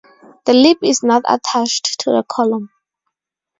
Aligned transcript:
The 0.45 0.53
lip 0.55 0.79
is 0.81 1.03
not 1.03 1.21
attached 1.29 1.99
to 1.99 2.09
the 2.09 2.23
column. 2.27 2.71